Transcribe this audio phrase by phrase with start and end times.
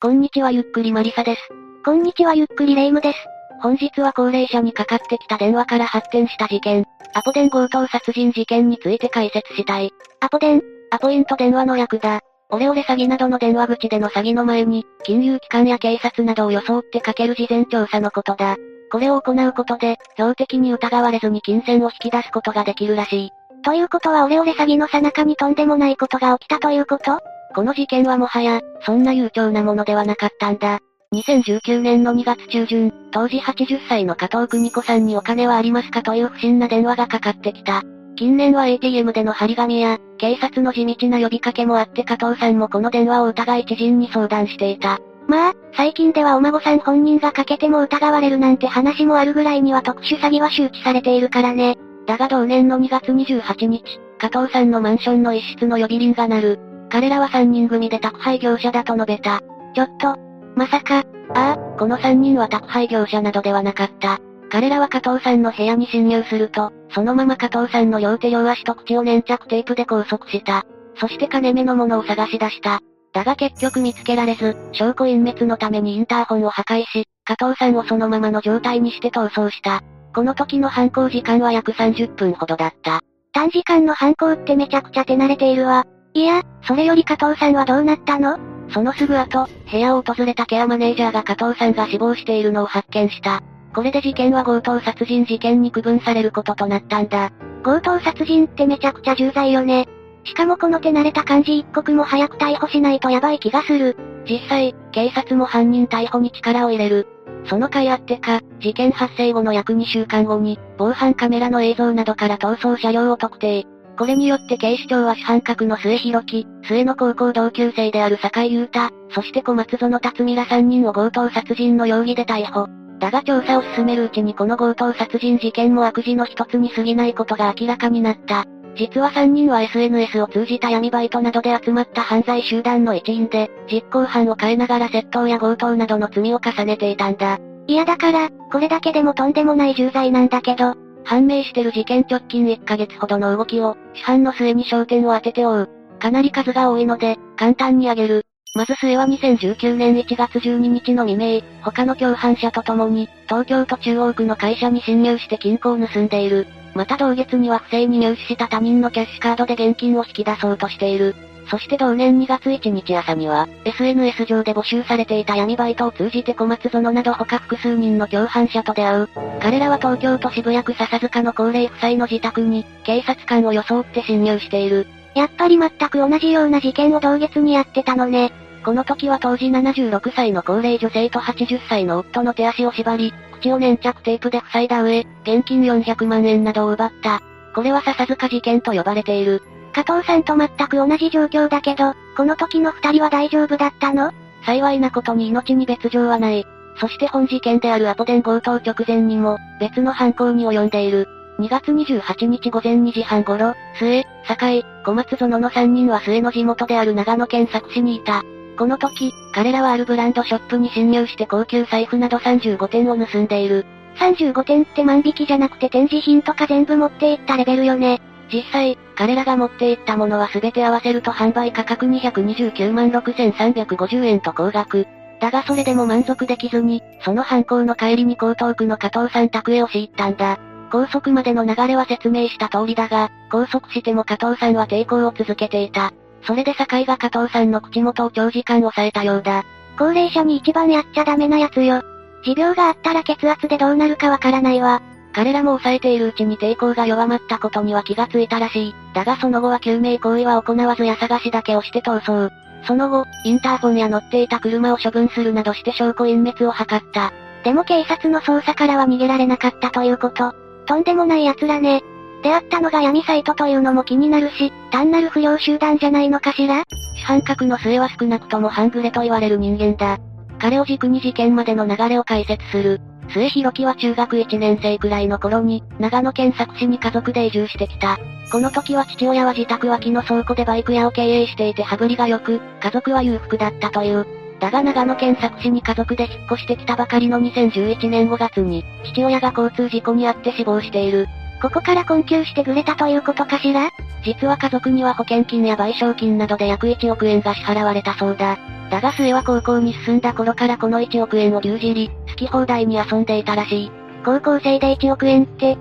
[0.00, 1.40] こんにちはゆっくりマリサです。
[1.84, 3.18] こんにちはゆっくりレイムです。
[3.60, 9.90] 本日は高齢者にかかってきた電話から発展した事件、アポ電強盗殺人事件について解説したい。
[10.20, 12.20] アポ電アポイント電話の略だ。
[12.48, 18.54] オレオレ詐欺などの電話口での詐欺の前に、金融機関や警察などを装ってかける事前調査のことだ。
[18.92, 23.30] これを行うことで、標的に疑われずに金銭を引き出すことができるらしい。
[23.64, 27.18] ということはオレオレ詐欺の最中にとんでもないことが起きたということ？
[27.58, 30.78] この事件はもはや、そんな悠長なものではなかったんだ。
[31.12, 37.82] 2019年の2月中旬、当時80歳の加藤邦子さんにお金はありますかという不審な電話がかかってきた。
[38.14, 45.00] 近年は ATM での張り紙や、警察の地道な呼びかけもあって加藤さんもこの電話を疑い知人に相談していた。
[45.26, 51.76] まあ、最近ではお孫さん本人がかけても疑われるなんて話もあるぐらいには特殊詐欺は周知されているからね。
[52.06, 53.82] だが同年の2月28日、
[54.20, 56.67] 加藤さんのマンションの一室の呼び鈴が鳴る。
[56.90, 59.40] 彼らは3人組で宅配業者だと述べた。
[59.74, 60.16] ちょっと、
[60.56, 64.18] まさか、ああ、この3人は宅配業者などではなかった。
[64.50, 70.64] 彼らは加藤さんの部屋に侵入すると、そのまま加藤さんの両手両足と口を粘着テープで拘束した。
[70.96, 72.80] そして金目のものを探し出した。
[73.12, 79.82] だが結局見つけられず、証拠隠滅のためにインターホンを破壊し、加藤さんをそのままの状態にして逃走した。
[80.14, 83.00] この時の犯行時間は約30分ほどだった。
[83.32, 85.84] 短時間の犯行ってめちゃくちゃ手慣れているわ。
[86.14, 88.38] いや、それより加藤さんはどうなったの？
[88.70, 93.40] そのすぐ後、部屋を訪れたケアマネージャーが加藤さんが死亡しているのを発見した。
[93.74, 97.30] これで事件は強盗殺人事件に区分されることとなったんだ。
[97.62, 99.86] 強盗殺人ってめちゃくちゃ重罪よね。
[100.24, 103.96] しかもこの手慣れた感じ一刻も早く逮捕しないとやばい気がする。
[104.28, 107.06] 実際、警察も犯人逮捕に力を入れる。
[107.46, 113.66] その甲斐あってか、事件発生後の約2週間後に、防犯カメラの映像などから逃走車両を特定。
[113.98, 122.68] これによって警視庁は主犯格の末広樹、末の高校同級生である坂井優太、そして小松園辰巳ら3人を強盗殺人の容疑で逮捕。
[123.00, 128.44] だが調査を進めるうちにこの強盗殺人事件も悪事の一つに過ぎないことが明らかになった。
[128.76, 137.40] 実は3人は SNS を通じた闇バイトなどで集まった犯罪集団の一員で、実行犯を変えながら窃盗や強盗などの罪を重ねていたんだ。
[137.66, 140.76] いやだから、これだけでもとんでもない重罪なんだけど、
[141.08, 145.70] 判明してる事件直近1ヶ月ほどの動きを、市販の末に焦点を当てて追う。
[145.98, 148.26] かなり数が多いので、簡単に挙げる。
[148.54, 156.46] まず末は2019年1月12日の未明、他の共犯者と共に、東京都中央区の会社に侵入して金庫を盗んでいる。
[156.78, 161.16] また同月には不正に入手した他人のキャッシュカードで現金を引き出そうとしている。
[161.50, 169.08] そして同年2月1日朝には、SNS 上で募集されていた闇バイトを通じて小松園など他複数人の共犯者と出会う。
[169.40, 174.86] 彼らは東京都渋谷区笹塚の高齢夫妻の自宅に、警察官を装って侵入している。
[175.16, 178.30] やっぱり全く同じような事件を同月にやってたのね。
[178.64, 187.20] この時は当時76歳の高齢女性と80歳の夫の手足を縛り、口を粘着テープで塞いだ上、現金400万円などを奪った。
[187.54, 189.42] これは笹塚事件と呼ばれている。
[189.72, 194.12] 加藤さんと全く同じ状況だけど、この時の二人は大丈夫だったの？
[194.44, 196.46] 幸いなことに命に別状はない。
[196.80, 201.08] そして本事件であるアポ電強盗直前にも、別の犯行に及んでいる。
[201.40, 208.22] 2月28日午前2時半頃、末、堺、小松園の3人は末の地元である長野県佐久市にいた。
[208.58, 213.64] この時、彼らはあるブランドショップに侵入して高級財布など35点を盗んでいる。
[214.00, 218.00] 35点って万引きじゃなくて展示品とか全部持っていったレベルよね。
[218.32, 224.88] 実際、彼らが持っていったものは全て合わせると販売価格229万6350円と高額。
[225.20, 230.38] だがそれでも満足できずに、その犯行の帰りに江東区の加藤さん宅へ押し入ったんだ。
[230.70, 235.92] 高速までの流れは説明した通りだが、高速しても加藤さんは抵抗を続けていた。
[236.28, 239.44] それで酒井が加藤さんの口元を長時間押さえたようだ。
[239.78, 241.82] 高齢者に一番やっちゃダメなやつよ。
[242.22, 244.82] 持病があったら血圧でどうなるかわからないわ。
[245.14, 248.74] 彼らも抑えているうちに抵抗が弱まったことには気がついたらしい。
[248.92, 252.34] だがその後は救命行為は行わずや探しだけをして逃走。
[252.66, 257.10] その後、インターフォンや乗っていた車を処分するなどして証拠隠滅を図った。
[257.42, 260.34] でも警察の捜査からは逃げられなかったということ。
[260.66, 261.82] とんでもない奴らね。
[262.22, 266.64] 出会ったのが闇サイトというのも気になるし、単なる不良集団じゃないのかしら？
[266.96, 269.98] 主犯格の末は少なくとも半グレと言われる人間だ。
[270.38, 272.80] 彼を軸に事件までの流れを解説する。
[273.10, 277.98] 末広樹は中学1年生くらいの頃に、長野県佐久市に家族で移住してきた。
[278.30, 284.06] この時は父親は自宅脇の倉庫でバイク屋を経営していて羽振りが良く、家族は裕福だったという。
[284.40, 291.08] だが長野県佐久市に家族で引っ越してきたばかりの2011年5月に、父親が交通事故に遭って死亡している。
[291.40, 293.70] ここから困窮してくれたということかしら？
[294.04, 298.38] 実は家族には保険金や賠償金などで約1億円が支払われたそうだ。
[298.70, 303.72] だが末は高校に進んだ頃からこの1億円を牛耳り、好き放題に遊んでいたらしい。
[304.04, 305.56] 高校生で1億円って、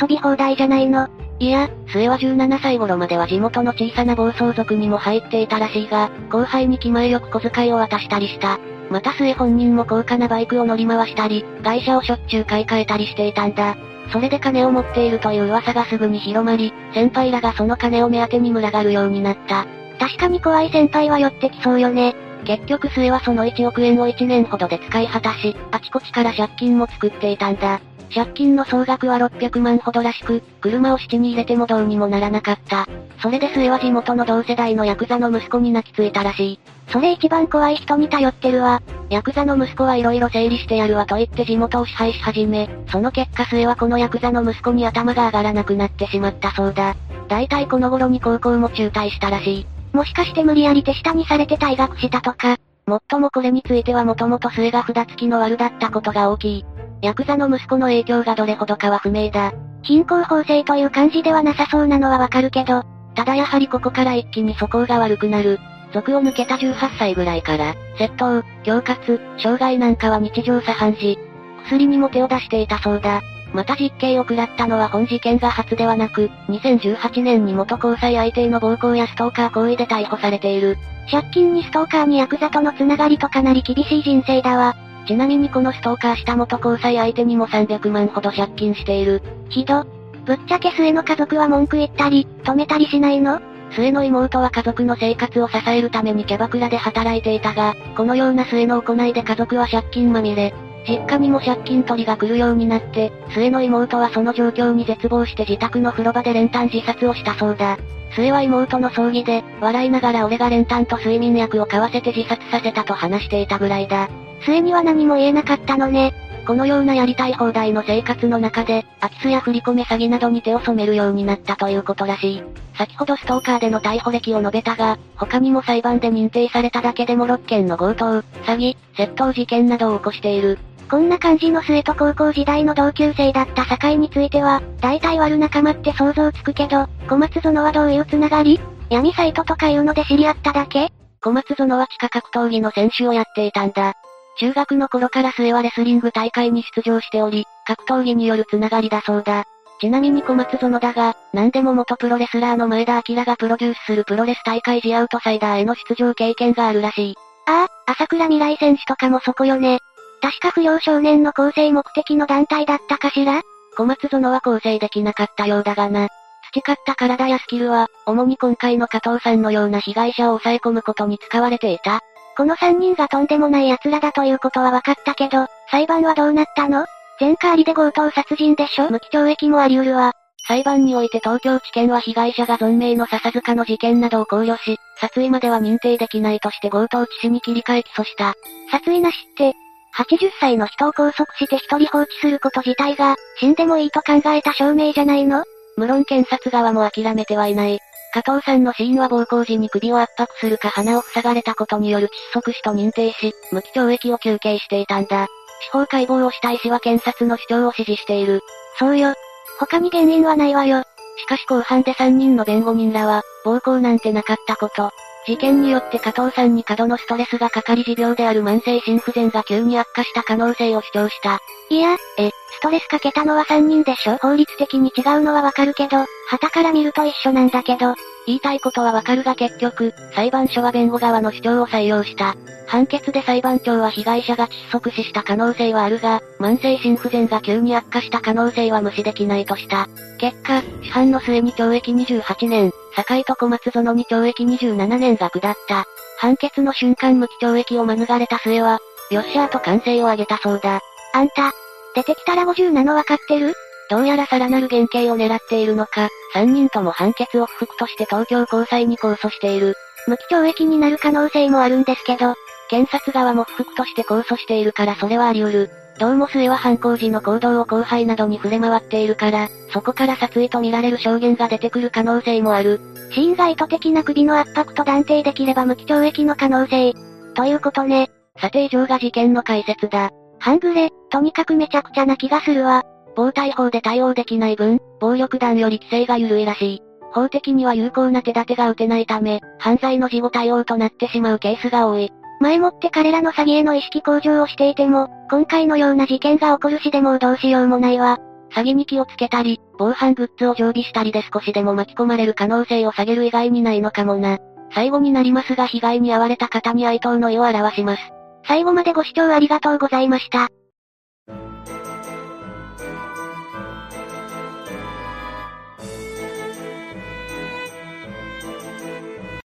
[0.00, 1.08] 遊び放題じゃないの？
[1.38, 8.58] いや、末は17歳頃までは地元の小さな暴走族にも入っていたらしいが、後輩に気前よく小遣いを渡したりした。
[8.90, 13.76] また末本人も高価なバイクを乗り回したり、外車をしょっちゅう買い替えたりしていたんだ。
[14.12, 19.66] それで金を持っているという噂がすぐに広まり、先輩らがその金を目当てに群がるようになった。
[20.00, 22.16] 確かに怖い先輩は寄ってきそうよね。
[22.44, 27.80] 結局末はその1億円を1年ほどで使い果たし、あちこちから借金も作っていたんだ。
[28.12, 32.88] 借金の総額は600万ほどらしく、車を七に入れてもどうにもならなかった。
[33.22, 36.60] それで末は地元の同世代のヤクザの息子に泣きついたらしい。
[36.90, 38.82] それ一番怖い人に頼ってるわ。
[39.10, 46.96] ヤクザの息子はいろいろ整理してやるわと言って地元を支配し始め、その結果末はこのヤクザの息子に頭が上がらなくなってしまったそうだ。
[47.28, 49.66] 大体この頃に高校も中退したらしい。
[49.92, 52.56] もしかして無理やり手下にされて退学したとか。
[52.86, 56.64] もっともこれについてはもともと末が札付きの悪だったことが大きい。
[57.02, 59.52] ヤクザの息子の影響がどれほどかは不明だ。
[59.82, 62.82] 貧困法制という感じではなさそうなのはわかるけど、
[63.14, 65.58] ただやはりここから一気に素行が悪くなる。
[65.92, 71.18] 族を抜けた18歳ぐらいから、窃盗、恐喝、傷害なんかは日常茶飯事。
[71.66, 73.22] 薬にも手を出していたそうだ。
[73.52, 80.78] また実刑を食らったのは本事件が初ではなく、2018年に元交際相手への暴行やストーカー行為で逮捕されている。
[81.10, 84.76] 借金にストーカーにヤクザとのつながりとかなり厳しい人生だわ。
[85.08, 89.20] ちなみにこのストーカーした元交際相手にも300万ほど借金している。
[89.48, 89.84] ひど。
[90.24, 93.40] ぶっちゃけ末の家族は文句言ったり、止めたりしないの？
[93.74, 100.52] 末の妹は家族の生活を支えるためにキャバクラで働いていたが、このような末の行いで家族は借金まみれ。
[100.88, 107.78] 実家にも借金取りが来るようになって、末の妹はその状況に絶望して自宅の風呂場で練炭自殺をしたそうだ。
[108.14, 114.08] 末は妹の葬儀で、笑いながら俺が練炭と睡眠薬を買わせて自殺させたと話していたぐらいだ。
[114.44, 116.12] 末には何も言えなかったのね。
[116.50, 122.42] このようなやりたい放題の生活の中で、空き巣や振り込め詐欺などに手を染めるようになったということらしい。
[122.76, 128.24] 先ほどストーカーでの逮捕歴を述べたが、他にも裁判で認定されただけでも6件の強盗、詐
[128.56, 130.58] 欺、窃盗事件などを起こしている。
[130.90, 138.58] こんな感じの末と高校時代の同級生だった境については、大体悪仲間って想像つくけど、小松園はどういうつながり？
[138.88, 140.90] 闇サイトとかいうので知り合っただけ？
[141.22, 143.94] 小松園は地下格闘技の選手をやっていたんだ。
[144.40, 149.44] 中学の頃から末はレスリング大会に出場しており、格闘技によるつながりだそうだ。
[149.82, 157.14] ちなみに小松園だが、何でも元プロレスラーの前田明がプロデュースするプロレス大会ジアウトサイダーへの出場経験があるらしい。
[157.46, 159.80] ああ、朝倉未来選手とかもそこよね。
[160.22, 163.42] 確か不良少年の構成目的の団体だったかしら？
[163.76, 166.08] 小松園は構成できなかったようだがな。
[166.52, 172.00] 培った体やスキルは、主に今回の加藤さんのような被害者を抑え込むことに使われていた。
[172.40, 176.86] この3人がとんでもない奴らだということは分かったけど、裁判はどうなったの？
[177.20, 178.88] 前科ありで強盗殺人でしょ？
[178.88, 180.12] 無期懲役もあり得るわ。
[180.48, 188.32] 裁判において東京地検は被害者が存命の笹塚の事件などを考慮し、殺意までは認定できないとして強盗致死に切り替え起訴した。
[188.70, 189.52] 殺意なしって、
[189.98, 195.44] 80歳の人を拘束して一人放置すること自体が、死んでもいいと考えた証明じゃないの？
[195.76, 197.78] 無論検察側も諦めてはいない。
[198.12, 205.28] 加藤さんの死因は暴行時に首を圧迫するか鼻を塞がれたことによる窒息死と認定し、無期懲役を求刑していたんだ。
[205.62, 208.40] 司法解剖をした医師は検察の主張を支持している。
[208.78, 209.14] そうよ。
[209.58, 210.82] 他に原因はないわよ。
[211.18, 214.90] しかし後半で3人の弁護人らは、暴行なんてなかったこと。
[215.26, 221.40] 事件によって加藤さんに過度のストレスがかかり持病である慢性心不全が急に悪化した可能性を主張した。
[221.68, 224.16] いや、え、ストレスかけたのは3人でしょ？
[224.16, 227.94] 法律的に違うのはわかるけど、旗から見ると一緒なんだけど、
[228.26, 232.36] 言いたいことはわかるが結局、裁判所は弁護側の主張を採用した。
[232.66, 239.88] 判決で裁判長は被害者が窒息死した可能性はあるが、慢性心不全が急に悪化した可能性は無視できないとした。
[240.18, 245.86] 結果、市販の末に懲役28年、堺と小松園に懲役27年が下った。
[246.18, 248.78] 判決の瞬間無期懲役を免れた末は、
[249.10, 250.80] よっしゃーと歓声を上げたそうだ。
[251.12, 251.50] あんた、
[251.96, 253.54] 出てきたら50なの分かってる？
[253.90, 259.74] どうやらさらなる減刑を狙っているのか、3人とも判決を不服として東京高裁に控訴している。
[260.06, 262.34] 無期懲役になる可能性もあるんですけど、
[262.68, 265.70] 検察側も不服として控訴しているからそれはあり得る。
[265.98, 272.80] どうも末は犯行時の行動を後輩などに触れ回っているから、そこから殺意と見られる証言が出てくる可能性もある。
[273.10, 276.94] 死因が意図的な首の圧迫と断定できれば無期懲役の可能性。
[277.34, 278.08] ということね。
[278.40, 280.10] さて以上が事件の解説だ。
[280.38, 282.82] 半グレ、とにかくめちゃくちゃな気がするわ。
[283.16, 286.82] 暴対法で対応できない分、暴力団より規制が緩いらしい。
[287.12, 292.12] 法的には有効な手立てが打てないため、犯罪の事後対応となってしまうケースが多い。
[292.40, 298.18] 前もって彼らの詐欺への意識向上をしていても、今回のような事件が起こるしでもどうしようもないわ。
[298.52, 304.38] 詐欺に気をつけたり、防犯グッズを常備したりで少しでも巻き込まれる可能性を下げる以外にないのかもな。
[304.72, 308.02] 最後になりますが被害に遭われた方に哀悼の意を表します。
[308.46, 310.48] 最後までご視聴ありがとうございました。